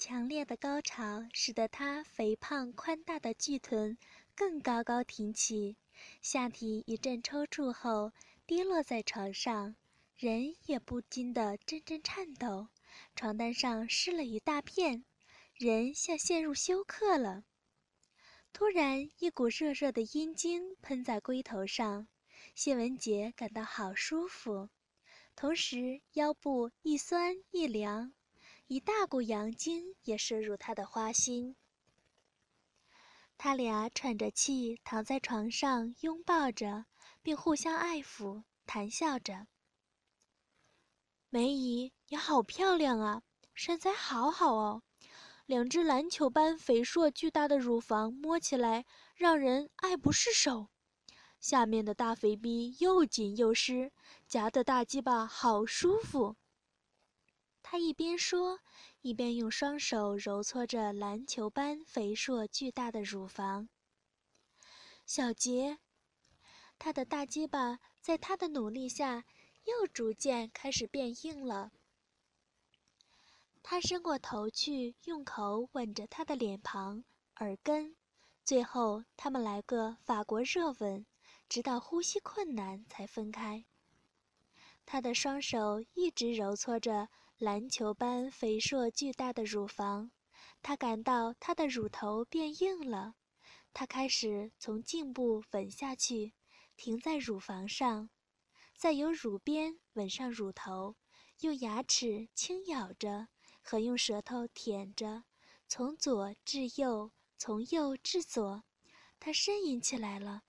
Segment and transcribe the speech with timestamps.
[0.00, 3.98] 强烈的高潮使得他肥胖宽大的巨臀
[4.34, 5.76] 更高高挺起，
[6.22, 8.10] 下体一阵抽搐后
[8.46, 9.76] 跌落在床上，
[10.16, 12.68] 人也不禁的阵阵颤抖，
[13.14, 15.04] 床单上湿了一大片，
[15.52, 17.44] 人像陷入休克了。
[18.54, 22.08] 突然，一股热热的阴茎喷在龟头上，
[22.54, 24.70] 谢文杰感到好舒服，
[25.36, 28.14] 同时腰部一酸一凉。
[28.72, 31.56] 一大股阳精也射入他的花心，
[33.36, 36.84] 他俩喘着气躺在床上，拥抱着，
[37.20, 39.48] 并互相爱抚，谈笑着。
[41.30, 43.22] 梅姨，你好漂亮啊，
[43.54, 44.84] 身材好好哦，
[45.46, 48.86] 两只篮球般肥硕巨大的乳房摸起来
[49.16, 50.68] 让人爱不释手，
[51.40, 53.90] 下面的大肥逼又紧又湿，
[54.28, 56.36] 夹的大鸡巴好舒服。
[57.72, 58.58] 他一边说，
[59.00, 63.68] 一边用双手揉搓着篮球般肥硕巨大的乳房。
[65.06, 65.78] 小杰，
[66.80, 69.24] 他的大鸡巴在他的努力下
[69.66, 71.70] 又逐渐开始变硬了。
[73.62, 77.04] 他伸过头去，用口吻着他的脸庞、
[77.36, 77.94] 耳根，
[78.44, 81.06] 最后他们来个法国热吻，
[81.48, 83.64] 直到呼吸困难才分开。
[84.84, 87.08] 他的双手一直揉搓着。
[87.40, 90.10] 篮球般肥硕巨大的乳房，
[90.60, 93.14] 他感到他的乳头变硬了。
[93.72, 96.34] 他开始从颈部吻下去，
[96.76, 98.10] 停在乳房上，
[98.76, 100.96] 再由乳边吻上乳头，
[101.38, 103.28] 用牙齿轻咬着
[103.62, 105.24] 和用舌头舔着，
[105.66, 108.64] 从左至右，从右至左。
[109.18, 110.42] 他呻吟起来了，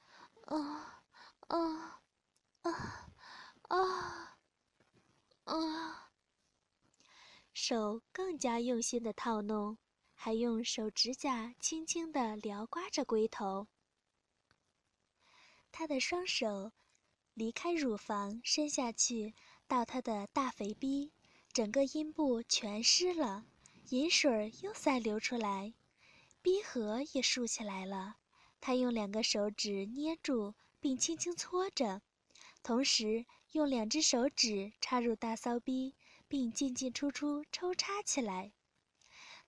[0.47, 1.05] 啊
[1.47, 2.01] 啊
[2.63, 3.13] 啊
[3.69, 4.37] 啊
[5.45, 6.10] 啊！
[7.53, 9.77] 手更加用心地套弄，
[10.13, 13.67] 还用手指甲轻轻地撩刮着龟头。
[15.71, 16.71] 他的双手
[17.33, 19.33] 离开乳房，伸下去
[19.67, 21.11] 到他的大肥逼，
[21.53, 23.45] 整个阴部全湿了，
[23.89, 25.73] 饮水又再流出来，
[26.41, 28.17] 逼核也竖起来了。
[28.59, 32.01] 他用两个手指捏住并轻轻搓着，
[32.63, 35.95] 同时用两只手指插入大骚逼。
[36.31, 38.53] 并进进出出抽插起来，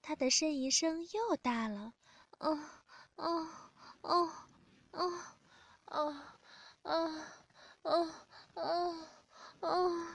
[0.02, 1.94] 他的呻吟声又大了，
[2.40, 2.60] 哦
[3.16, 3.48] 哦
[4.02, 4.30] 哦
[4.92, 5.14] 哦
[5.86, 6.16] 哦
[6.84, 7.26] 哦
[7.84, 8.14] 哦
[8.56, 9.08] 哦
[9.62, 10.08] 哦！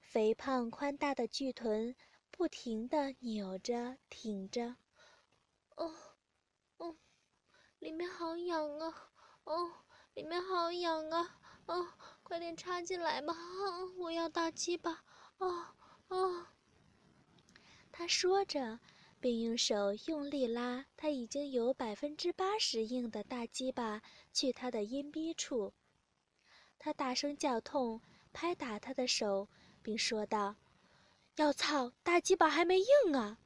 [0.00, 1.94] 肥胖宽大的巨臀
[2.32, 4.74] 不停地扭着挺着，
[5.76, 5.94] 哦
[6.78, 6.96] 哦，
[7.78, 9.12] 里面好痒啊，
[9.44, 9.74] 哦，
[10.14, 11.86] 里面好痒啊，哦。
[12.28, 13.34] 快点插进来吧！
[13.96, 15.02] 我要大鸡巴！
[15.38, 15.74] 啊
[16.08, 16.52] 啊！
[17.90, 18.80] 他说着，
[19.18, 24.02] 并用手用力拉他已经有百分之八十硬的大鸡巴
[24.34, 25.72] 去他的阴逼处。
[26.78, 28.02] 他大声叫痛，
[28.34, 29.48] 拍打他的手，
[29.82, 30.54] 并说道
[31.36, 33.38] ：“要操，大鸡巴还没硬啊！”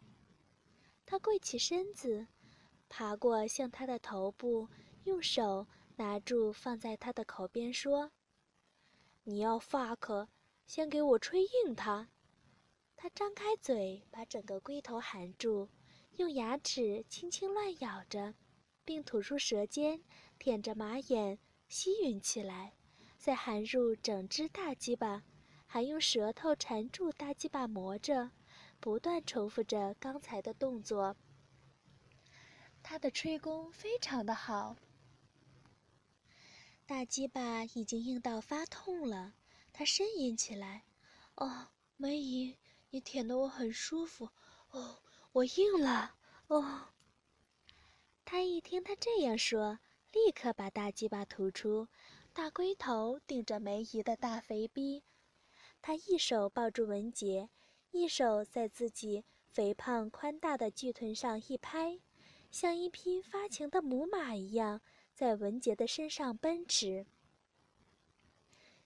[1.06, 2.26] 他跪起身子，
[2.88, 4.68] 爬过向他的头部，
[5.04, 8.10] 用手拿住放在他的口边说。
[9.24, 10.26] 你要 fuck，
[10.66, 12.08] 先给我吹硬它。
[12.96, 15.68] 他张开嘴，把整个龟头含住，
[16.16, 18.34] 用牙齿轻轻乱咬着，
[18.84, 20.02] 并吐出舌尖，
[20.38, 21.38] 舔着马眼
[21.68, 22.74] 吸吮起来，
[23.16, 25.22] 再含入整只大鸡巴，
[25.66, 28.32] 还用舌头缠住大鸡巴磨着，
[28.80, 31.16] 不断重复着刚才的动作。
[32.82, 34.76] 他的吹功非常的好。
[36.84, 39.34] 大鸡巴已经硬到发痛了，
[39.72, 40.84] 他呻吟起来
[41.36, 42.58] ：“哦，梅姨，
[42.90, 44.30] 你舔得我很舒服。
[44.70, 44.98] 哦，
[45.32, 46.16] 我硬了。
[46.48, 46.88] 哦。”
[48.24, 49.78] 他一听他这样说，
[50.12, 51.88] 立刻把大鸡巴吐出，
[52.32, 55.04] 大龟头顶着梅姨的大肥逼。
[55.80, 57.48] 他一手抱住文杰，
[57.90, 62.00] 一手在自己肥胖宽大的巨臀上一拍，
[62.50, 64.80] 像一匹发情的母马一样。
[65.22, 67.06] 在文杰的身上奔驰。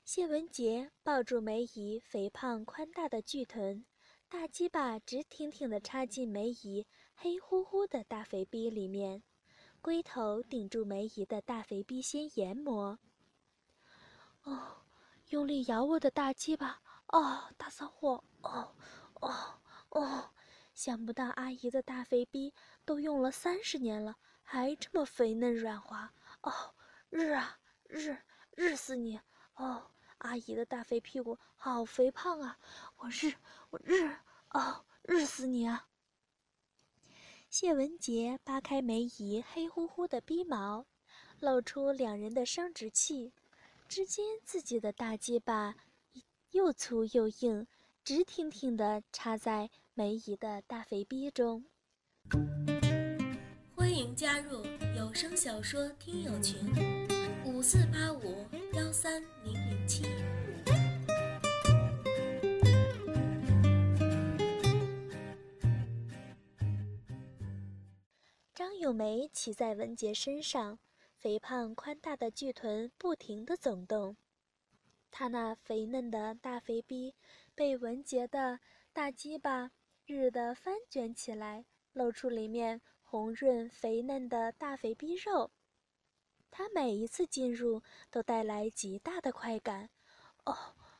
[0.04, 3.86] 谢文杰抱住梅姨肥胖宽大的巨臀，
[4.28, 9.22] 大鸡巴直挺挺地插进梅姨黑乎乎的大肥逼里面，
[9.80, 12.98] 龟头顶住梅姨的大肥逼先研磨。
[14.42, 14.82] 哦，
[15.30, 16.82] 用力咬我的大鸡巴！
[17.06, 18.22] 哦，大骚货！
[18.42, 18.76] 哦，
[19.22, 19.58] 哦，
[19.88, 20.30] 哦！
[20.74, 22.52] 想不到阿姨的大肥逼
[22.84, 26.12] 都用了三十年了，还这么肥嫩软滑！
[26.46, 26.52] 哦，
[27.10, 27.58] 日啊
[27.88, 28.16] 日，
[28.54, 29.18] 日死你！
[29.56, 32.56] 哦，阿姨的大肥屁股好肥胖啊！
[32.98, 33.34] 我日，
[33.70, 34.08] 我日！
[34.50, 35.88] 哦，日死你啊！
[37.50, 40.86] 谢文杰扒开梅姨黑乎乎的逼毛，
[41.40, 43.32] 露出两人的生殖器，
[43.88, 45.74] 只见自己的大鸡巴
[46.52, 47.66] 又粗又硬，
[48.04, 51.64] 直挺挺的插在梅姨的大肥逼中。
[53.74, 54.62] 欢迎加入
[54.96, 56.58] 有声小说听友群：
[57.44, 60.04] 五四八五幺三零零七。
[68.54, 70.78] 张咏梅骑在文杰身上，
[71.18, 74.16] 肥胖宽大的巨臀不停地总动。
[75.10, 77.14] 她那肥嫩的大肥逼
[77.54, 78.60] 被文杰的
[78.94, 79.72] 大鸡巴
[80.06, 85.52] 日的翻卷起来，露出里面红润肥嫩的大肥逼肉。
[86.50, 89.90] 他每一次进入都带来极大的快感。
[90.44, 90.56] 哦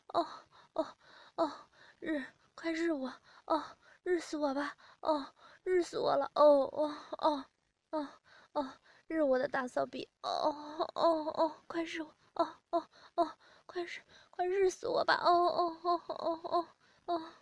[0.08, 0.26] 哦
[0.74, 0.86] 哦
[1.34, 1.52] 哦，
[1.98, 2.24] 日，
[2.54, 3.12] 快日我！
[3.46, 3.62] 哦，
[4.04, 4.76] 日死我吧！
[5.00, 6.30] 哦，日死我了！
[6.34, 7.44] 哦哦哦。
[7.90, 8.08] 哦
[8.52, 8.72] 哦，
[9.08, 10.08] 日我的大骚逼！
[10.22, 10.30] 哦
[10.94, 12.14] 哦哦，快日我！
[12.34, 13.32] 哦哦哦，
[13.66, 14.00] 快日
[14.30, 15.14] 快日死我吧！
[15.14, 16.68] 哦哦哦哦哦
[17.06, 17.32] 哦！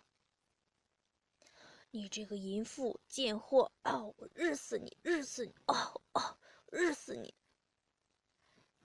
[1.95, 3.71] 你这个淫妇贱货！
[3.85, 4.97] 哦，我日死你！
[5.01, 5.53] 日死你！
[5.67, 6.37] 哦哦，
[6.69, 7.33] 日死你！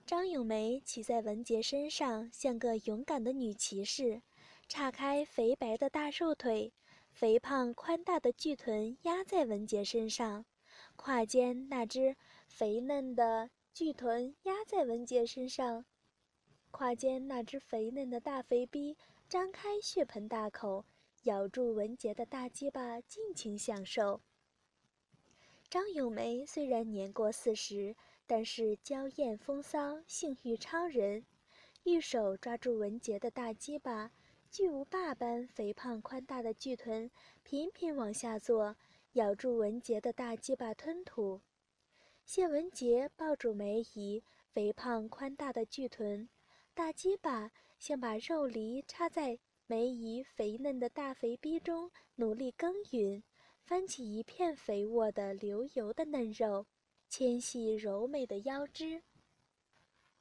[0.05, 4.21] 张咏梅骑在文杰身上，像个勇敢的女骑士，
[4.69, 6.71] 岔开肥白的大瘦腿，
[7.11, 10.45] 肥胖宽大的巨臀压在文杰身上。
[10.95, 12.15] 胯间那只
[12.47, 15.83] 肥嫩的巨臀压在文杰身上，
[16.71, 18.97] 胯间那只肥嫩的大肥逼
[19.27, 20.85] 张开血盆大口，
[21.23, 24.21] 咬住文杰的大鸡巴，尽情享受。
[25.69, 27.95] 张咏梅虽然年过四十，
[28.25, 31.25] 但是娇艳风骚，性欲超人，
[31.83, 34.11] 一手抓住文杰的大鸡巴，
[34.49, 37.09] 巨无霸般肥胖宽大的巨臀
[37.43, 38.75] 频频往下坐。
[39.13, 41.41] 咬住文杰的大鸡巴吞吐，
[42.25, 46.29] 谢文杰抱住梅姨肥胖宽大的巨臀，
[46.73, 49.37] 大鸡巴像把肉梨插在
[49.71, 53.23] 梅姨肥嫩的大肥逼中，努力耕耘，
[53.63, 56.67] 翻起一片肥沃的流油的嫩肉，
[57.07, 59.01] 纤细柔美的腰肢。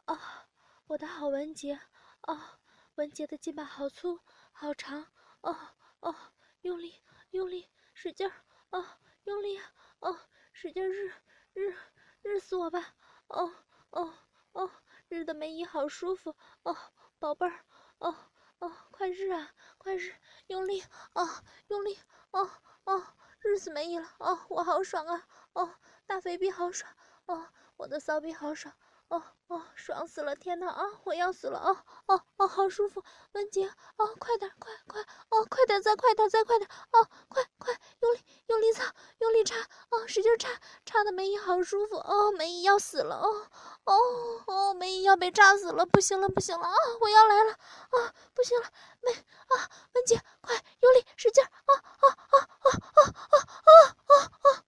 [0.05, 0.49] 啊，
[0.87, 1.81] 我的好文杰！
[2.20, 2.61] 啊，
[2.94, 4.20] 文杰的鸡巴好粗
[4.52, 5.05] 好长！
[5.41, 5.56] 哦
[5.99, 6.14] 哦，
[6.61, 6.94] 用力
[7.32, 8.44] 用力，使劲儿！
[8.70, 8.87] 哦，
[9.25, 9.58] 用力！
[9.99, 10.17] 哦，
[10.53, 11.08] 使劲日
[11.55, 11.75] 日
[12.23, 12.94] 日死我吧！
[13.26, 13.53] 哦
[13.91, 14.14] 哦
[14.53, 14.70] 哦，
[15.08, 16.37] 日的梅姨好舒服！
[16.62, 16.76] 哦，
[17.19, 17.64] 宝贝儿！
[17.99, 18.30] 哦
[18.60, 20.14] 哦，快日啊，快日！
[20.48, 20.84] 用力！
[21.14, 21.28] 哦，
[21.68, 21.98] 用力！
[22.30, 22.50] 哦
[22.84, 23.06] 哦，
[23.40, 24.06] 日死梅姨了！
[24.18, 25.26] 哦，我好爽啊！
[25.54, 25.74] 哦，
[26.06, 26.92] 大肥逼好爽！
[27.26, 27.46] 哦，
[27.78, 28.74] 我的骚逼好爽！
[29.08, 30.36] 哦哦，爽死了！
[30.36, 31.58] 天哪啊，我要死了！
[31.58, 31.76] 哦
[32.06, 33.02] 哦哦，好舒服！
[33.32, 33.66] 文杰，
[33.96, 35.00] 哦，快点，快快！
[35.30, 36.70] 哦，快点，再快点，再快点！
[36.92, 39.56] 哦，快快，用力用力擦，用力插！
[39.88, 40.48] 哦，使劲插，
[40.84, 41.96] 插的梅姨好舒服！
[41.96, 43.16] 哦，梅姨要死了！
[43.16, 43.48] 哦
[43.84, 45.84] 哦哦，梅姨要被炸死了！
[45.86, 46.69] 不行了，不行了！
[46.69, 47.52] 啊，我要来了！
[47.52, 51.44] 啊，不行了，梅啊，文杰，快用力使劲！
[51.44, 54.65] 啊啊啊啊啊啊啊啊啊！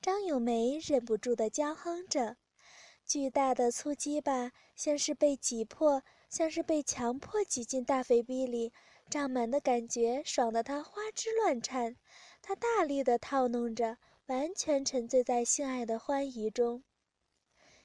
[0.00, 2.36] 张咏梅忍不住的娇哼着，
[3.04, 8.72] 巨大的粗鸡巴像是被挤破，像是被强迫挤进大肥逼里，
[9.10, 11.96] 胀满的感觉爽得她花枝乱颤。
[12.42, 16.84] 她大力的套弄着，完全沉醉在性爱的欢愉中。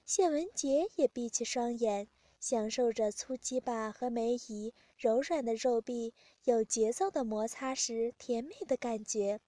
[0.06, 2.10] 谢文杰也闭起双眼，
[2.42, 9.40] 享受着粗鸡巴和梅姨柔软的肉壁有节奏的摩擦时甜美的感觉。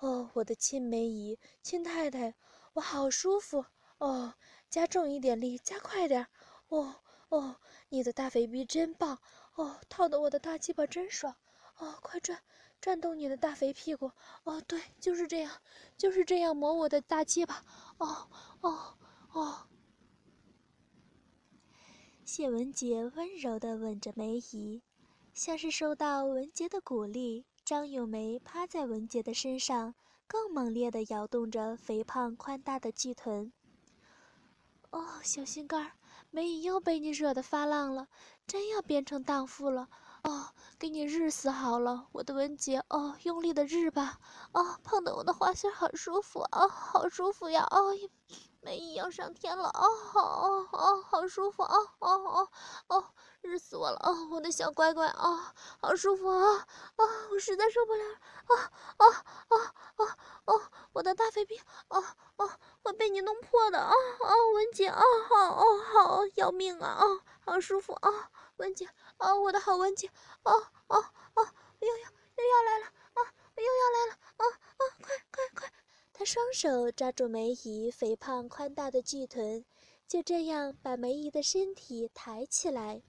[0.00, 2.34] 哦，我的亲梅姨，亲太太，
[2.74, 3.64] 我好舒服
[3.96, 4.34] 哦！
[4.68, 6.26] 加重一点力，加快点！
[6.68, 6.96] 哦
[7.30, 7.56] 哦，
[7.88, 9.18] 你的大肥逼真棒
[9.54, 11.34] 哦，套的我的大鸡巴真爽
[11.78, 11.98] 哦！
[12.02, 12.38] 快转，
[12.82, 14.12] 转动你的大肥屁股
[14.44, 14.60] 哦！
[14.60, 15.50] 对，就是这样，
[15.96, 17.64] 就是这样磨我的大鸡巴
[17.96, 18.28] 哦
[18.60, 18.98] 哦
[19.32, 19.66] 哦！
[22.32, 24.80] 谢文杰温柔地吻着梅姨，
[25.34, 27.44] 像是受到文杰的鼓励。
[27.64, 29.96] 张咏梅趴在文杰的身上，
[30.28, 33.52] 更猛烈地摇动着肥胖宽大的巨臀。
[34.92, 35.90] 哦，小心肝儿，
[36.30, 38.06] 梅姨又被你惹得发浪了，
[38.46, 39.88] 真要变成荡妇了。
[40.22, 42.80] 哦，给你日死好了，我的文杰。
[42.90, 44.20] 哦，用力的日吧。
[44.52, 47.66] 哦，碰得我的花心好舒服啊，好舒服呀。
[47.72, 47.92] 哦，
[48.60, 49.68] 梅姨要上天了。
[49.68, 51.76] 哦，好，哦，哦，好舒服啊。
[51.98, 52.48] 哦，哦，
[52.88, 53.04] 哦，
[53.40, 53.98] 日死我了。
[54.02, 55.06] 哦，我的小乖乖。
[55.08, 55.40] 哦，
[55.80, 56.56] 好舒服啊。
[56.56, 58.04] 啊，我实在受不了。
[58.46, 59.06] 啊，啊，
[59.48, 60.04] 啊，啊，
[60.44, 61.60] 啊，我的大肥逼。
[61.88, 62.04] 哦，
[62.36, 62.50] 哦，
[62.82, 63.78] 会被你弄破的。
[63.78, 64.88] 啊，啊，文姐。
[64.88, 66.88] 啊，好，哦，好，要命啊。
[66.88, 67.04] 啊，
[67.44, 68.88] 好舒服啊，文姐。
[69.16, 70.10] 啊，我的好文姐！
[70.44, 70.52] 啊
[70.86, 70.96] 啊
[71.34, 71.52] 啊！
[71.80, 71.94] 又要
[72.36, 72.86] 又要来了！
[72.86, 73.20] 啊，
[73.56, 74.12] 又要来了！
[74.38, 74.82] 啊啊！
[75.02, 75.19] 快！
[76.20, 79.64] 他双手抓住梅姨肥胖宽大的巨臀，
[80.06, 83.00] 就这样把梅姨的身体抬起来。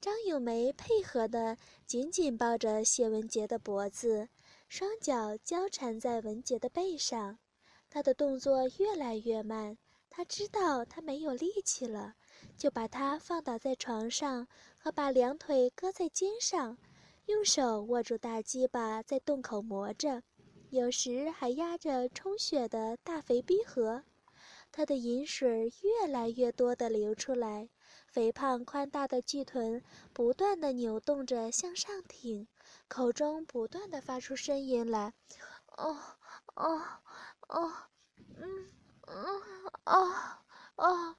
[0.00, 4.28] 张咏梅配合的紧紧抱着谢文杰的脖子，
[4.68, 7.40] 双脚交缠在文杰的背上。
[7.88, 9.76] 他的动作越来越慢，
[10.08, 12.14] 他知道他没有力气了。
[12.56, 14.46] 就把他放倒在床上，
[14.78, 16.78] 和把两腿搁在肩上，
[17.26, 20.22] 用手握住大鸡巴在洞口磨着，
[20.70, 24.04] 有时还压着充血的大肥逼河。
[24.72, 27.68] 他的饮水越来越多地流出来，
[28.06, 32.46] 肥胖宽大的巨臀不断地扭动着向上挺，
[32.86, 35.12] 口中不断地发出声音来
[35.76, 35.96] ：“哦，
[36.54, 36.80] 哦，
[37.48, 37.72] 哦，
[38.36, 38.70] 嗯，
[39.08, 39.42] 嗯，
[39.84, 40.12] 哦，
[40.76, 41.16] 哦。”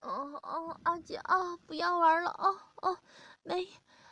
[0.00, 2.98] 哦哦，阿姐啊，不要玩了哦哦，
[3.42, 3.66] 梅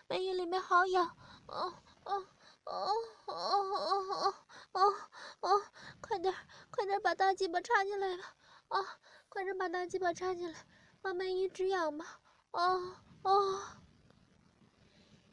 [0.09, 1.73] 梅姨里面好痒，哦
[2.05, 2.27] 哦
[2.65, 2.89] 哦
[3.27, 4.35] 哦哦
[4.73, 4.95] 哦
[5.41, 5.63] 哦，
[6.01, 6.35] 快点
[6.71, 8.37] 快点把大鸡巴插进来吧，
[8.69, 10.67] 啊，快点把大鸡巴插进来，
[11.03, 12.21] 慢慢一直养吧，
[12.53, 13.61] 哦哦。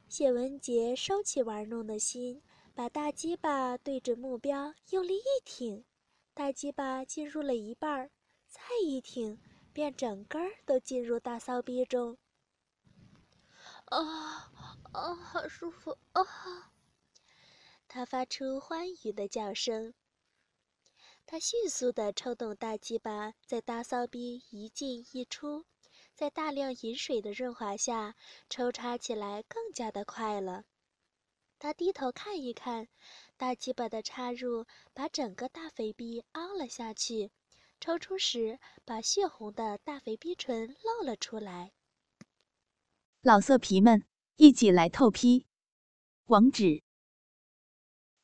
[0.09, 2.43] 谢文杰收起玩弄的心，
[2.75, 5.85] 把大鸡巴对准目标，用力一挺，
[6.33, 8.09] 大鸡巴进入了一半，
[8.47, 9.39] 再一挺。
[9.73, 12.17] 便整根儿都进入大骚逼中。
[13.85, 14.51] 啊
[14.91, 16.21] 啊，好舒服啊！
[17.93, 19.93] 他发出欢愉的叫声。
[21.25, 25.65] 他迅速地抽动大鸡巴，在大骚逼一进一出，
[26.15, 28.15] 在大量饮水的润滑下，
[28.50, 30.63] 抽插起来更加的快了。
[31.60, 32.88] 他低头看一看，
[33.36, 37.33] 大鸡巴的插入把整个大肥逼凹了下去。
[37.81, 41.74] 抽出时，把血红的大肥逼唇露了出来。
[43.21, 44.05] 老色皮们，
[44.38, 45.45] 一起来透批！
[46.27, 46.83] 网址